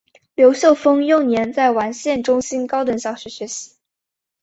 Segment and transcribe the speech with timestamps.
[0.33, 3.73] 刘秀峰幼年在完县中心高等小学学习。